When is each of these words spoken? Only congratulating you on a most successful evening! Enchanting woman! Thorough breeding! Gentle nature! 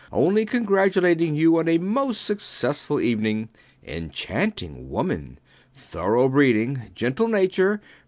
Only 0.11 0.45
congratulating 0.47 1.35
you 1.35 1.59
on 1.59 1.67
a 1.67 1.77
most 1.77 2.23
successful 2.25 2.99
evening! 2.99 3.49
Enchanting 3.85 4.89
woman! 4.89 5.37
Thorough 5.75 6.27
breeding! 6.27 6.89
Gentle 6.95 7.27
nature! 7.27 7.79